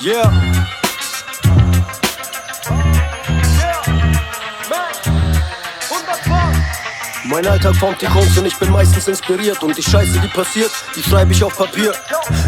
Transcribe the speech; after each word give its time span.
Yeah. 0.00 0.57
Mein 7.30 7.46
Alltag 7.46 7.76
formt 7.76 8.00
die 8.00 8.06
Kunst 8.06 8.38
und 8.38 8.46
ich 8.46 8.56
bin 8.56 8.70
meistens 8.72 9.06
inspiriert. 9.06 9.62
Und 9.62 9.76
die 9.76 9.82
Scheiße, 9.82 10.18
die 10.18 10.28
passiert, 10.28 10.70
die 10.96 11.02
schreibe 11.02 11.30
ich 11.32 11.44
auf 11.44 11.54
Papier. 11.54 11.92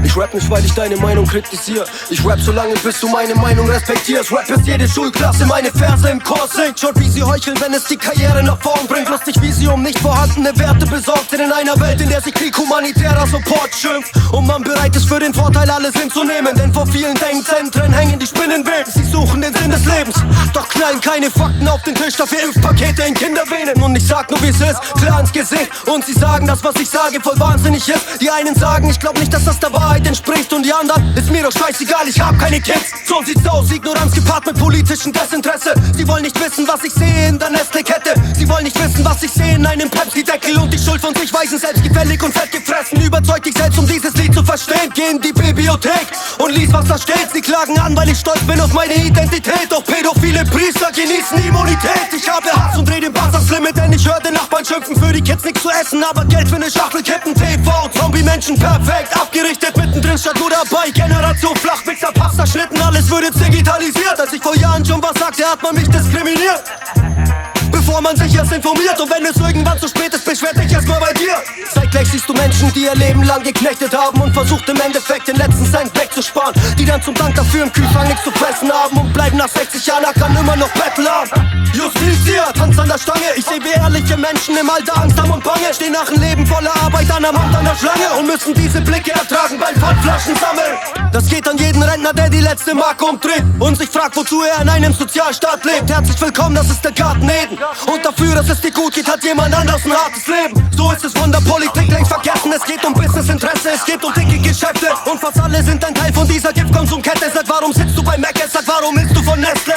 Ich 0.02 0.16
rap 0.16 0.32
nicht, 0.32 0.48
weil 0.48 0.64
ich 0.64 0.72
deine 0.72 0.96
Meinung 0.96 1.26
kritisiere. 1.26 1.84
Ich 2.08 2.24
rap 2.24 2.40
so 2.40 2.50
lange, 2.50 2.72
bis 2.76 2.98
du 2.98 3.08
meine 3.08 3.34
Meinung 3.34 3.68
respektierst. 3.68 4.32
Rap 4.32 4.48
ist 4.48 4.66
jede 4.66 4.88
Schulklasse, 4.88 5.44
meine 5.44 5.70
Verse 5.70 6.08
im 6.08 6.22
Chor 6.22 6.48
singt. 6.48 6.80
Schaut, 6.80 6.98
wie 6.98 7.10
sie 7.10 7.22
heucheln, 7.22 7.60
wenn 7.60 7.74
es 7.74 7.84
die 7.84 7.96
Karriere 7.98 8.42
nach 8.42 8.58
vorn 8.62 8.86
bringt. 8.86 9.10
Lustig, 9.10 9.36
wie 9.42 9.52
sie 9.52 9.68
um 9.68 9.82
nicht 9.82 9.98
vorhandene 9.98 10.58
Werte 10.58 10.86
besorgt 10.86 11.28
sind. 11.28 11.40
In 11.40 11.52
einer 11.52 11.78
Welt, 11.78 12.00
in 12.00 12.08
der 12.08 12.22
sich 12.22 12.32
Krieg 12.32 12.56
humanitärer 12.56 13.26
Support 13.26 13.74
schimpft. 13.74 14.12
Und 14.32 14.46
man 14.46 14.62
bereit 14.62 14.96
ist, 14.96 15.06
für 15.06 15.18
den 15.18 15.34
Vorteil 15.34 15.68
alles 15.68 15.92
hinzunehmen. 15.94 16.54
Denn 16.56 16.72
vor 16.72 16.86
vielen 16.86 17.16
Denkzentren 17.16 17.92
hängen 17.92 18.18
die 18.18 18.26
Spinnenweben. 18.26 18.90
Sie 18.90 19.04
suchen 19.04 19.42
den 19.42 19.54
Sinn 19.54 19.70
des 19.70 19.84
Lebens. 19.84 20.16
Doch 20.54 20.66
knallen 20.70 21.02
keine 21.02 21.30
Fakten 21.30 21.68
auf 21.68 21.82
den 21.82 21.94
Tisch, 21.94 22.16
dafür 22.16 22.38
Impfpakete 22.44 23.02
in 23.02 23.12
Kindervenen. 23.12 23.82
Und 23.82 23.94
ich 23.94 24.06
sag 24.06 24.30
nur, 24.30 24.40
wie 24.42 24.48
es 24.48 24.60
ist 24.60 24.69
ist, 24.70 24.80
klar 25.00 25.20
ins 25.20 25.32
Gesicht. 25.32 25.70
Und 25.86 26.04
sie 26.04 26.12
sagen, 26.12 26.46
dass 26.46 26.62
was 26.62 26.74
ich 26.76 26.88
sage 26.88 27.20
voll 27.20 27.38
wahnsinnig 27.38 27.88
ist. 27.88 28.20
Die 28.20 28.30
einen 28.30 28.54
sagen, 28.54 28.88
ich 28.88 28.98
glaub 28.98 29.18
nicht, 29.18 29.32
dass 29.32 29.44
das 29.44 29.58
der 29.58 29.72
Wahrheit 29.72 30.06
entspricht. 30.06 30.52
Und 30.52 30.64
die 30.64 30.72
anderen, 30.72 31.16
ist 31.16 31.30
mir 31.30 31.42
doch 31.42 31.52
scheißegal, 31.52 32.08
ich 32.08 32.20
hab 32.20 32.38
keine 32.38 32.60
Kids. 32.60 32.90
So 33.06 33.22
sieht's 33.22 33.46
aus, 33.46 33.70
Ignoranz 33.70 34.14
gepaart 34.14 34.46
mit 34.46 34.58
politischem 34.58 35.12
Desinteresse. 35.12 35.74
Sie 35.96 36.06
wollen 36.06 36.22
nicht 36.22 36.38
wissen, 36.40 36.66
was 36.68 36.84
ich 36.84 36.92
sehe 36.92 37.28
in 37.28 37.38
der 37.38 37.50
Nestle-Kette. 37.50 38.14
Sie 38.36 38.48
wollen 38.48 38.64
nicht 38.64 38.78
wissen, 38.78 39.04
was 39.04 39.22
ich 39.22 39.32
sehe 39.32 39.54
in 39.56 39.66
einem 39.66 39.90
Pepsi-Deckel. 39.90 40.58
Und 40.58 40.72
die 40.72 40.78
Schuld 40.78 41.00
von 41.00 41.14
sich 41.14 41.32
weisen, 41.32 41.58
selbstgefällig 41.58 42.22
und 42.22 42.32
fettgefressen. 42.32 43.00
Überzeugt 43.00 43.46
dich 43.46 43.56
selbst, 43.56 43.78
um 43.78 43.86
dieses 43.86 44.14
Lied 44.14 44.34
zu 44.34 44.44
verstehen. 44.44 44.90
Geh 44.94 45.10
in 45.10 45.20
die 45.20 45.32
Bibliothek 45.32 46.06
und 46.38 46.54
lies, 46.54 46.72
was 46.72 46.86
da 46.86 46.98
steht. 46.98 47.28
Sie 47.32 47.40
klagen 47.40 47.78
an, 47.78 47.96
weil 47.96 48.08
ich 48.08 48.18
stolz 48.18 48.40
bin 48.46 48.60
auf 48.60 48.72
meine 48.72 48.94
Identität. 48.94 49.68
Doch 49.70 49.84
pädophile 49.84 50.44
Priester 50.44 50.90
genießen 50.92 51.38
Immunität. 51.46 52.08
Ich 52.16 52.28
habe 52.28 52.50
Hass 52.52 52.76
und 52.78 52.88
dreh 52.88 53.00
den 53.00 53.12
Bass 53.12 53.34
ans 53.34 53.50
Limit, 53.50 53.76
denn 53.76 53.92
ich 53.92 54.06
höre 54.06 54.20
den 54.20 54.34
Nachbarn 54.34 54.49
zu 55.60 55.68
essen, 55.70 56.02
aber 56.02 56.24
Geld 56.24 56.48
für 56.48 56.58
ne 56.58 56.70
Schachtel 56.70 57.02
kippen. 57.02 57.34
TV, 57.34 57.88
Zombie-Menschen 57.94 58.58
perfekt 58.58 59.14
abgerichtet, 59.14 59.76
mittendrin 59.76 60.16
statt 60.16 60.38
nur 60.38 60.50
dabei. 60.50 60.90
Generation 60.90 61.54
Flachmixer, 61.56 62.12
Pasta, 62.12 62.46
Schnitten, 62.46 62.80
alles 62.80 63.08
jetzt 63.10 63.40
digitalisiert. 63.40 64.18
Als 64.18 64.32
ich 64.32 64.42
vor 64.42 64.56
Jahren 64.56 64.84
schon 64.84 65.02
was 65.02 65.18
sagte, 65.18 65.44
hat 65.44 65.62
man 65.62 65.74
mich 65.74 65.88
diskriminiert 65.88 66.64
bevor 67.70 68.00
man 68.00 68.16
sich 68.16 68.34
erst 68.34 68.52
informiert. 68.52 69.00
Und 69.00 69.10
wenn 69.10 69.24
es 69.24 69.36
irgendwann 69.36 69.78
zu 69.78 69.88
spät 69.88 70.12
ist, 70.12 70.24
beschwer 70.24 70.52
dich 70.52 70.72
erstmal 70.72 71.00
bei 71.00 71.12
dir. 71.12 71.34
Zeitgleich 71.90 72.12
siehst 72.12 72.28
du 72.28 72.34
Menschen, 72.34 72.72
die 72.72 72.84
ihr 72.84 72.94
Leben 72.94 73.24
lang 73.24 73.42
geknechtet 73.42 73.92
haben 73.96 74.20
und 74.20 74.32
versucht 74.32 74.68
im 74.68 74.80
Endeffekt 74.80 75.26
den 75.26 75.34
letzten 75.34 75.66
Cent 75.66 75.90
wegzusparen. 75.98 76.54
Die 76.78 76.84
dann 76.84 77.02
zum 77.02 77.14
Dank 77.14 77.34
dafür 77.34 77.64
im 77.64 77.72
Kühlschrank 77.72 78.06
nichts 78.08 78.22
zu 78.22 78.30
fressen 78.30 78.70
haben 78.70 78.96
und 78.96 79.12
bleiben 79.12 79.36
nach 79.36 79.48
60 79.48 79.84
Jahren 79.86 80.04
ackern 80.04 80.36
immer 80.36 80.54
noch 80.54 80.70
bettlern. 80.70 81.28
Justitia, 81.72 82.52
Tanz 82.52 82.78
an 82.78 82.88
der 82.88 82.98
Stange. 82.98 83.26
Ich 83.34 83.44
sehe 83.44 83.58
wie 83.60 83.76
ehrliche 83.76 84.16
Menschen 84.16 84.56
im 84.56 84.70
Alter 84.70 85.02
Angst 85.02 85.20
haben 85.20 85.32
und 85.32 85.42
Bange. 85.42 85.74
Stehen 85.74 85.92
nach 85.92 86.08
einem 86.08 86.22
Leben 86.22 86.46
voller 86.46 86.72
Arbeit 86.80 87.10
an 87.10 87.22
der 87.22 87.32
Mund 87.32 87.54
an 87.56 87.64
der 87.64 87.74
Schlange 87.74 88.08
und 88.18 88.26
müssen 88.26 88.54
diese 88.54 88.80
Blicke 88.82 89.10
ertragen 89.10 89.58
beim 89.58 89.74
Pfandflaschen 89.74 90.36
sammeln. 90.36 91.10
Das 91.12 91.26
geht 91.26 91.48
an 91.48 91.58
jeden 91.58 91.82
Rentner, 91.82 92.12
der 92.12 92.30
die 92.30 92.40
letzte 92.40 92.72
Mark 92.72 93.02
umdreht 93.02 93.42
und 93.58 93.76
sich 93.76 93.88
fragt, 93.88 94.16
wozu 94.16 94.42
er 94.42 94.62
in 94.62 94.68
einem 94.68 94.92
Sozialstaat 94.92 95.64
lebt. 95.64 95.90
Herzlich 95.90 96.20
willkommen, 96.20 96.54
das 96.54 96.70
ist 96.70 96.84
der 96.84 96.92
Garten 96.92 97.28
Eden. 97.28 97.58
Dafür, 98.30 98.42
dass 98.42 98.56
es 98.56 98.60
dir 98.60 98.70
gut 98.70 98.94
geht, 98.94 99.08
hat 99.08 99.24
jemand 99.24 99.52
anders 99.52 99.84
ein 99.84 99.92
hartes 99.92 100.26
Leben. 100.28 100.70
So 100.76 100.92
ist 100.92 101.04
es 101.04 101.12
von 101.14 101.32
der 101.32 101.40
Politik 101.40 101.90
längst 101.90 102.12
vergessen. 102.12 102.52
Es 102.54 102.62
geht 102.62 102.84
um 102.84 102.94
Businessinteresse, 102.94 103.70
es 103.74 103.84
geht 103.84 104.04
um 104.04 104.12
dicke 104.14 104.38
Geschäfte. 104.38 104.86
Und 105.10 105.20
fast 105.20 105.40
alle 105.40 105.60
sind 105.64 105.84
ein 105.84 105.92
Teil 105.92 106.12
von 106.12 106.28
dieser 106.28 106.52
Giftkonsumkette. 106.52 107.26
Sag, 107.34 107.48
warum 107.48 107.72
sitzt 107.72 107.98
du 107.98 108.04
bei 108.04 108.16
Mac? 108.18 108.34
Sag, 108.48 108.62
warum 108.66 108.96
willst 108.96 109.16
du 109.16 109.22
von 109.24 109.40
Nestle? 109.40 109.74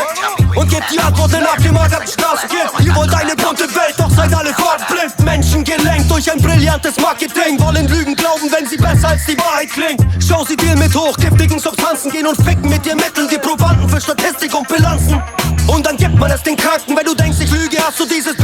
Und 0.56 0.70
gib 0.70 0.88
die 0.90 1.00
Antwort 1.00 1.34
in 1.34 1.44
abgemagerten 1.44 2.08
Straßenkind. 2.08 2.70
Ihr 2.86 2.96
wollt 2.96 3.14
eine 3.16 3.36
bunte 3.36 3.64
Welt, 3.64 3.96
doch 3.98 4.12
seid 4.12 4.32
alle 4.36 4.54
farbenblind. 4.54 5.20
Menschen 5.26 5.64
gelenkt 5.64 6.12
durch 6.12 6.32
ein 6.32 6.40
brillantes 6.40 6.98
Marketing. 6.98 7.60
Wollen 7.60 7.88
Lügen 7.88 8.16
glauben, 8.16 8.52
wenn 8.52 8.68
sie 8.68 8.78
besser 8.78 9.10
als 9.10 9.26
die 9.26 9.38
Wahrheit 9.40 9.72
klingt. 9.72 10.06
Schau 10.20 10.46
sie 10.46 10.58
dir 10.58 10.76
mit 10.76 10.94
hochgiftigen 10.94 11.58
Substanzen, 11.58 12.12
gehen 12.12 12.28
und 12.28 12.36
ficken 12.36 12.70
mit 12.70 12.86
dir 12.86 12.96
Mitteln. 12.96 13.28
Die 13.30 13.40
Probanden 13.40 13.90
für 13.90 14.00
Statistik 14.00 14.54
und 14.54 14.68
Bilanzen. 14.68 15.20
Und 15.68 15.86
dann 15.86 15.98
gibt 15.98 16.16
man 16.20 16.30
es 16.30 16.44
den 16.44 16.58
Kranken, 16.58 16.96
wenn 16.96 17.06
du 17.06 17.16
denkst, 17.16 17.38
ich 17.40 17.52
lüge, 17.52 17.78
hast 17.82 18.00
du 18.00 18.06
dieses 18.06 18.36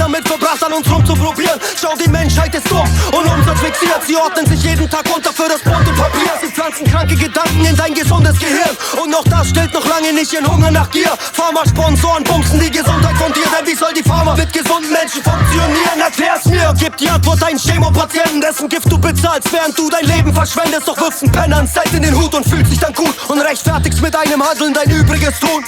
damit 0.00 0.26
verbracht, 0.26 0.64
an 0.64 0.72
uns 0.72 0.90
rumzuprobieren. 0.90 1.60
Schau, 1.80 1.94
die 1.94 2.08
Menschheit 2.08 2.54
ist 2.54 2.70
dumm 2.70 2.88
und 3.12 3.24
Umsatz 3.26 3.60
fixiert. 3.60 4.00
Sie 4.06 4.16
ordnen 4.16 4.46
sich 4.46 4.62
jeden 4.62 4.88
Tag 4.88 5.04
unter 5.14 5.32
für 5.32 5.48
das 5.48 5.60
Brot 5.60 5.86
und 5.86 5.96
Papier. 5.96 6.32
Sie 6.40 6.48
pflanzen 6.48 6.84
kranke 6.86 7.14
Gedanken 7.14 7.64
in 7.64 7.76
dein 7.76 7.94
gesundes 7.94 8.38
Gehirn. 8.38 8.74
Und 9.00 9.10
noch 9.10 9.24
das 9.24 9.48
stellt 9.48 9.72
noch 9.74 9.86
lange 9.86 10.12
nicht 10.12 10.32
ihren 10.32 10.46
Hunger 10.50 10.70
nach 10.70 10.90
Gier. 10.90 11.12
Pharma-Sponsoren 11.32 12.24
bumsen 12.24 12.60
die 12.60 12.70
Gesundheit 12.70 13.16
von 13.16 13.32
dir. 13.32 13.44
Denn 13.44 13.66
wie 13.66 13.76
soll 13.76 13.92
die 13.92 14.02
Pharma 14.02 14.34
mit 14.34 14.52
gesunden 14.52 14.90
Menschen 14.90 15.22
funktionieren? 15.22 16.00
Erklär's 16.00 16.46
mir, 16.46 16.74
gib 16.78 16.96
die 16.96 17.08
Antwort 17.10 17.42
einen 17.42 17.58
Chemopatienten, 17.58 18.40
dessen 18.40 18.68
Gift 18.68 18.90
du 18.90 18.98
bezahlst, 18.98 19.52
während 19.52 19.78
du 19.78 19.90
dein 19.90 20.06
Leben 20.06 20.32
verschwendest. 20.32 20.88
Doch 20.88 20.96
wirfst 20.98 21.22
einen 21.22 21.32
Penner 21.32 21.66
Zeit 21.66 21.92
in 21.92 22.02
den 22.02 22.16
Hut 22.16 22.34
und 22.34 22.46
fühlst 22.48 22.72
dich 22.72 22.80
dann 22.80 22.94
gut 22.94 23.14
und 23.28 23.40
rechtfertigst 23.40 24.00
mit 24.00 24.16
einem 24.16 24.42
Handeln 24.42 24.72
dein 24.72 24.90
Übriges 24.90 25.38
tun. 25.38 25.62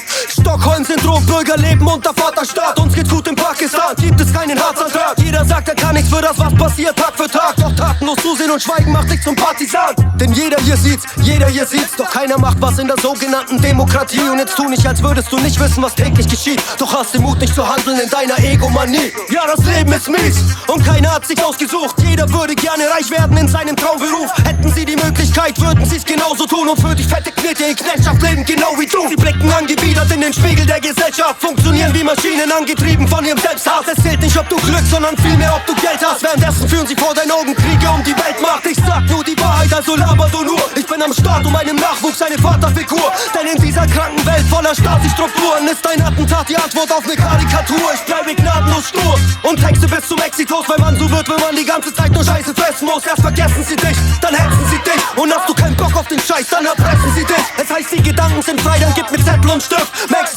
Stockholm-Syndrom, 0.63 1.27
Bürger 1.27 1.57
leben 1.57 1.85
unter 1.89 2.15
Vaterstaat. 2.15 2.79
Uns 2.79 2.95
geht's 2.95 3.11
gut 3.11 3.27
in 3.27 3.35
Pakistan, 3.35 3.97
gibt 3.97 4.21
es 4.21 4.33
keinen 4.33 4.57
Harzantrag. 4.57 5.19
Jeder 5.43 5.57
sagt, 5.57 5.69
er 5.69 5.75
kann 5.75 5.95
nichts 5.95 6.09
für 6.09 6.23
das, 6.23 6.39
was 6.39 6.55
passiert 6.55 6.97
Tag 6.97 7.15
für 7.17 7.29
Tag. 7.29 7.57
Doch 7.57 7.75
tatenlos 7.75 8.17
zusehen 8.23 8.51
und 8.53 8.63
schweigen 8.63 8.93
macht 8.93 9.11
dich 9.11 9.21
zum 9.23 9.35
Partisan. 9.35 9.93
Denn 10.15 10.33
jeder 10.33 10.57
hier 10.63 10.77
sieht's, 10.77 11.03
jeder 11.21 11.49
hier 11.49 11.67
sieht's. 11.67 11.97
Doch 11.97 12.09
keiner 12.09 12.39
macht 12.39 12.61
was 12.61 12.79
in 12.79 12.87
der 12.87 12.97
sogenannten 13.01 13.61
Demokratie. 13.61 14.21
Und 14.21 14.39
jetzt 14.39 14.55
tu 14.55 14.69
nicht, 14.69 14.87
als 14.87 15.03
würdest 15.03 15.33
du 15.33 15.41
nicht 15.41 15.59
wissen, 15.59 15.83
was 15.83 15.97
täglich 15.97 16.29
geschieht. 16.29 16.63
Doch 16.79 16.95
hast 16.95 17.15
den 17.15 17.23
Mut 17.23 17.41
nicht 17.41 17.57
zu 17.57 17.69
handeln 17.69 17.99
in 17.99 18.09
deiner 18.09 18.39
Egomanie. 18.39 19.13
Ja, 19.31 19.43
das 19.53 19.65
Leben 19.67 19.93
ist 19.93 20.09
mies 20.09 20.37
und 20.69 20.85
keiner 20.87 21.11
hat 21.11 21.27
sich 21.27 21.43
ausgesucht. 21.43 21.97
Jeder 22.07 22.31
würde 22.33 22.55
gerne 22.55 22.85
reich 22.91 23.11
werden 23.11 23.37
in 23.37 23.49
seinem 23.49 23.75
Traumberuf. 23.75 24.31
Hätten 24.45 24.73
sie 24.73 24.85
die 24.85 24.97
Möglichkeit, 24.97 25.61
würden 25.61 25.85
sie's 25.85 26.05
genauso 26.05 26.47
tun. 26.47 26.69
Und 26.69 26.81
für 26.81 26.95
die 26.95 27.03
fette 27.03 27.33
Knete 27.33 27.65
in 27.65 27.75
Knechtschaft 27.75 28.23
leben, 28.23 28.45
genau 28.45 28.79
wie 28.79 28.87
du. 28.87 29.09
Sie 29.09 29.17
blicken 29.17 29.51
angewidert 29.51 30.09
in 30.13 30.21
den 30.21 30.33
Spiegel 30.33 30.67
der 30.67 30.81
Gesellschaft. 30.81 31.41
Funktionieren 31.41 31.93
wie 31.95 32.05
Maschinen, 32.05 32.53
angetrieben 32.53 33.09
von 33.09 33.25
ihrem 33.25 33.39
Selbsthass. 33.39 33.87
Es 33.93 34.01
zählt 34.05 34.21
nicht, 34.21 34.39
ob 34.39 34.49
du 34.49 34.57
Glück, 34.57 34.87
sondern 34.89 35.17
vielmehr, 35.33 35.55
ob 35.55 35.67
du 35.67 35.75
Geld 35.75 36.01
hast. 36.05 36.23
Währenddessen 36.23 36.69
führen 36.69 36.87
sie 36.87 36.97
vor 36.97 37.15
deinen 37.15 37.31
Augen 37.31 37.55
Kriege 37.55 37.89
um 37.91 38.03
die 38.05 38.15
Weltmacht. 38.17 38.67
Ich 38.67 38.77
sag 38.87 39.05
nur 39.09 39.25
die 39.25 39.39
Wahrheit, 39.41 39.73
also 39.73 39.97
laber 39.97 40.29
du 40.31 40.43
nur. 40.45 40.61
Ich 40.77 40.87
bin 40.87 41.03
am 41.03 41.13
Start 41.13 41.47
um 41.47 41.53
meinem 41.53 41.77
Nachwuchs 41.77 42.21
eine 42.23 42.39
Vaterfigur. 42.39 43.13
Denn 43.35 43.47
in 43.49 43.63
dieser 43.63 43.87
kranken 43.87 44.25
Welt 44.27 44.47
voller 44.49 44.75
Stasi-Strukturen 44.75 45.67
ist 45.69 45.87
ein 45.87 46.03
Attentat 46.03 46.49
die 46.49 46.57
Antwort 46.57 46.93
auf 46.93 47.05
eine 47.05 47.17
Karikatur. 47.17 47.95
Ich 47.95 48.03
bleibe 48.03 48.35
gnadenlos 48.35 48.89
stur 48.89 49.19
und 49.43 49.61
texte 49.61 49.89
bis 49.89 50.07
zum 50.07 50.19
Exitus, 50.19 50.69
weil 50.69 50.79
man 50.79 50.97
so 50.99 51.11
wird, 51.11 51.29
wenn 51.29 51.41
man 51.41 51.57
die 51.57 51.65
ganze 51.65 51.93
Zeit 51.95 52.13
nur 52.13 52.25
Scheiße 52.25 52.55
fressen 52.55 52.87
muss. 52.87 53.07
Erst 53.07 53.23
vergessen 53.23 53.65
sie 53.65 53.77
dich, 53.77 53.97
dann 54.21 54.35
hetzen 54.35 54.67
sie 54.71 54.79
dich. 54.79 55.03
Und 55.17 55.33
hast 55.33 55.49
du 55.49 55.55
keinen 55.55 55.77
Bock 55.77 55.97
auf 55.97 56.09
den 56.09 56.21
Scheiß, 56.21 56.49
dann 56.51 56.67
erpressen 56.67 57.13
sie 57.15 57.25
dich. 57.25 57.45
Es 57.57 57.71
heißt, 57.73 57.93
die 57.93 58.03
Gedanken 58.03 58.43
sind 58.43 58.61
frei, 58.61 58.79
dann 58.79 58.93
gib 58.95 59.11
mir 59.11 59.25
Zettel 59.25 59.51
und 59.51 59.63
Stift. 59.63 60.11
Max 60.11 60.32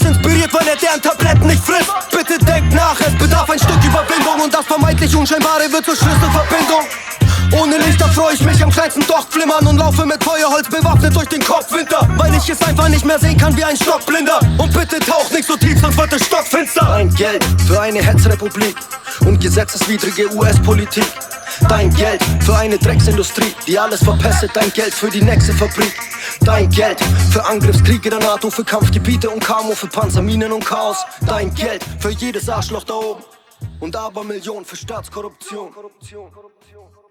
Unscheinbare 5.26 5.72
wird 5.72 5.84
zur 5.84 5.96
Schlüsselverbindung. 5.96 6.86
Ohne 7.60 7.80
Lichter 7.80 8.08
freue 8.10 8.36
ich 8.36 8.42
mich 8.42 8.64
am 8.64 8.70
kleinsten 8.70 9.02
Docht 9.08 9.34
flimmern 9.34 9.66
und 9.66 9.78
laufe 9.78 10.06
mit 10.06 10.24
Feuerholz 10.24 10.70
bewaffnet 10.70 11.16
durch 11.16 11.28
den 11.30 11.44
Kopfwinter. 11.44 12.08
Weil 12.16 12.36
ich 12.36 12.48
es 12.48 12.62
einfach 12.62 12.90
nicht 12.90 13.04
mehr 13.04 13.18
sehen 13.18 13.36
kann 13.36 13.58
wie 13.58 13.64
ein 13.64 13.76
Stockblinder. 13.76 14.40
Und 14.60 14.72
bitte 14.72 15.00
tauch 15.00 15.28
nicht 15.32 15.48
so 15.48 15.58
tief, 15.58 15.82
sonst 15.82 15.98
wird 15.98 16.14
es 16.14 16.28
stockfinster. 16.28 16.86
Dein 16.86 17.10
Geld 17.16 17.44
für 17.66 17.82
eine 17.82 18.04
Hetzrepublik 18.04 18.76
und 19.22 19.42
gesetzeswidrige 19.42 20.32
US-Politik. 20.36 21.08
Dein 21.70 21.92
Geld 21.96 22.22
für 22.42 22.56
eine 22.56 22.78
Drecksindustrie, 22.78 23.56
die 23.66 23.80
alles 23.80 24.04
verpestet. 24.04 24.52
Dein 24.54 24.72
Geld 24.74 24.94
für 24.94 25.10
die 25.10 25.24
nächste 25.24 25.54
Fabrik. 25.54 25.96
Dein 26.42 26.70
Geld 26.70 27.00
für 27.32 27.44
Angriffskriege 27.44 28.12
der 28.12 28.20
NATO, 28.20 28.52
für 28.52 28.64
Kampfgebiete 28.64 29.32
und 29.32 29.44
Kamo, 29.44 29.74
für 29.74 29.88
Panzerminen 29.88 30.52
und 30.52 30.64
Chaos. 30.64 30.98
Dein 31.26 31.52
Geld 31.56 31.84
für 32.00 32.12
jedes 32.12 32.48
Arschloch 32.48 32.84
da 32.84 32.94
oben. 32.94 33.24
Und 33.86 33.96
aber 33.96 34.24
Millionen 34.24 34.66
für 34.66 34.76
Staatskorruption. 34.76 35.72
Korruption, 35.72 36.32
Korruption, 36.32 36.92
Korruption. 36.92 37.05